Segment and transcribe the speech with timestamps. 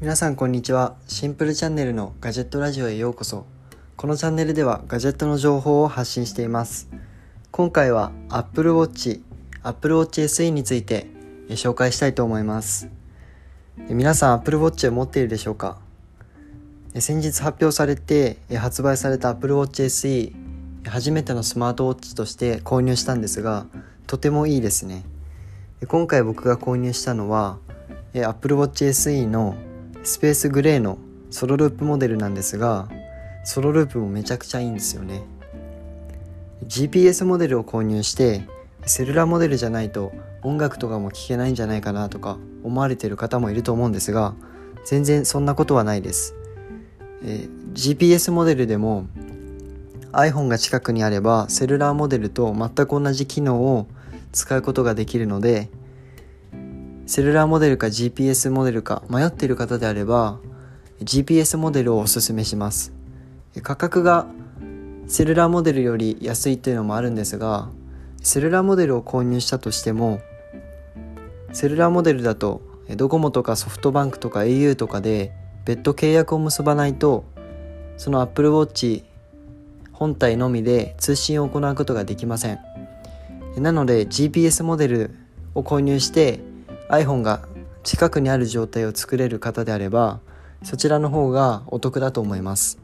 [0.00, 0.94] 皆さんこんにちは。
[1.08, 3.46] シンプルチャンネルのガジェットラジオへようこそ。
[3.96, 6.88] このチャンネルではガジェットの情報を発信しています。
[7.50, 9.20] 今回は Apple Watch
[9.64, 11.08] Apple Watch SE について
[11.48, 12.88] 紹介したいと思います。
[13.88, 15.78] 皆さん Apple Watch を持っているでしょうか？
[17.00, 20.32] 先日発表されて発売された Apple Watch SE
[20.88, 23.66] 初めてのスマートウォッチとして購入したんですが
[24.06, 25.02] とてもいいですね。
[25.88, 27.58] 今回僕が購入したのは
[28.14, 29.56] Apple Watch SE の
[30.08, 30.96] スペースグレーの
[31.30, 32.88] ソロループモデルなんですが
[33.44, 35.22] ソロループもめちゃくちゃいいんですよね。
[36.66, 38.48] GPS モデルを購入して
[38.86, 40.12] セルラーモデルじゃないと
[40.42, 44.34] 音楽とかも聴けないんじゃないかなとか思われてる方もいると思うんですが
[44.86, 46.34] 全然そんなことはないです、
[47.22, 49.06] えー、GPS モデルでも
[50.12, 53.86] iPhone が近くにあればセルラーモデルと全く同じ機能を
[54.32, 55.68] 使うことができるので
[57.08, 60.38] セルラーモデルか GPS モデルか迷っている方であれば
[61.02, 62.92] GPS モデルをおすすめします。
[63.62, 64.26] 価格が
[65.06, 67.70] セルラーモデルより安いというのもあるんですが
[68.22, 70.20] セルラーモデルを購入したとしても
[71.54, 72.60] セルラーモデルだと
[72.94, 75.32] ドコモとかソフトバンクとか au とかで
[75.64, 77.24] 別途契約を結ばないと
[77.96, 79.02] その Apple Watch
[79.92, 82.58] 本体のみで通信を行うことができません。
[83.56, 85.14] なので GPS モデル
[85.54, 86.46] を購入して
[86.88, 87.46] iPhone が
[87.82, 90.20] 近くにある状態を作れる方であれば
[90.62, 92.78] そちらの方がお得だと思います。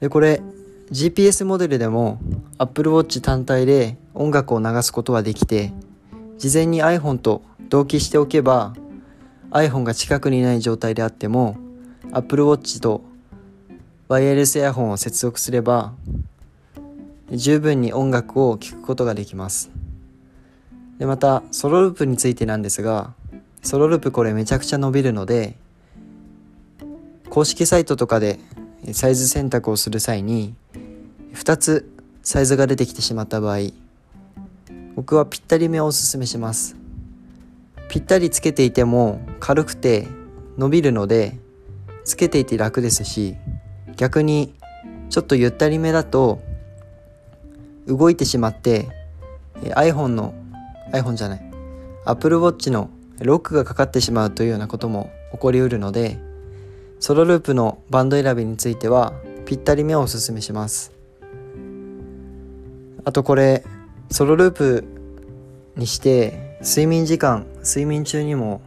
[0.00, 0.42] でこれ
[0.90, 2.20] GPS モデルでも
[2.58, 5.72] Apple Watch 単体で音楽を流すことはできて
[6.38, 8.74] 事前に iPhone と同期しておけば
[9.50, 11.56] iPhone が近くにない状態であっても
[12.12, 13.02] Apple Watch と
[14.08, 15.94] ワイヤレスイヤホンを接続すれば
[17.30, 19.73] 十分に音楽を聴くことができます。
[20.98, 23.12] でまたソロループについてなんですが
[23.62, 25.56] ソロループこれめちゃくちゃ伸びるので
[27.30, 28.38] 公式サイトとかで
[28.92, 30.54] サイズ選択をする際に
[31.34, 31.90] 2つ
[32.22, 33.58] サイズが出てきてしまった場合
[34.94, 36.76] 僕はぴったりめをおすすめします。
[37.88, 40.08] ぴったりつけていても軽くて
[40.58, 41.38] 伸びるので
[42.04, 43.36] つけていて楽ですし
[43.96, 44.54] 逆に
[45.10, 46.40] ちょっとゆったりめだと
[47.86, 48.88] 動いてしまって
[49.62, 50.34] iPhone の
[50.94, 51.50] iPhone じゃない。
[52.04, 52.90] Apple Watch の
[53.20, 56.18] ロックがかかってしまうというようなことも起こりうるので
[57.00, 59.12] ソロループのバンド選びについては
[59.46, 60.92] ぴったりめをおすすめします。
[63.04, 63.64] あとこれ
[64.10, 64.84] ソロループ
[65.76, 68.62] にして睡眠時間睡眠中にも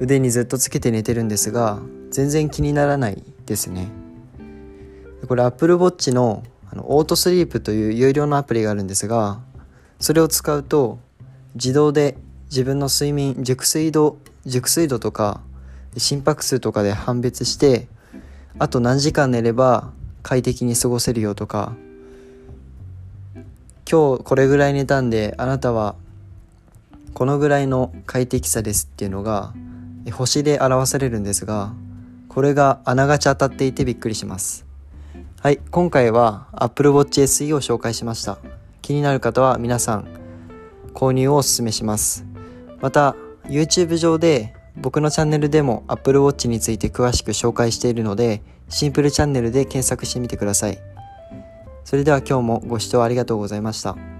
[0.00, 3.88] 腕にずっとつけて寝てるんですが全然気にならないですね。
[5.28, 9.40] これ Apple Watch のあのオートスリープという有料のアプリがあるんですが
[10.00, 10.98] それを使うと
[11.54, 12.16] 自動で
[12.46, 15.40] 自分の睡眠熟睡度熟睡度とか
[15.96, 17.86] 心拍数とかで判別して
[18.58, 21.74] あと何時間寝れば快適に過ごせるよとか
[23.90, 25.94] 今日これぐらい寝たんであなたは
[27.12, 29.54] このぐらいの快適さですっていうのが
[30.12, 31.72] 星で表されるんですが
[32.28, 34.66] これがあながち当たっていてびっくりします。
[35.40, 38.38] はい今回は Apple Watch SE を紹介しました。
[38.84, 40.06] 気になる方は皆さん
[40.92, 42.26] 購入をお勧めします
[42.82, 50.78] また YouTube 上で僕のチャンネルでも Apple Watch について詳しく紹介しているのでシンプルチャンネルで検索してみてください
[51.82, 54.13] それでは今日もご視聴ありがとうございました。